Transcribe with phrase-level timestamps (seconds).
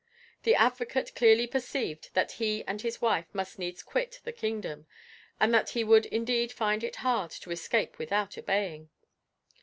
[0.41, 4.87] The advocate clearly perceived that he and his wife must needs quit the kingdom,
[5.39, 8.89] and that he would indeed find it hard to escape without obeying.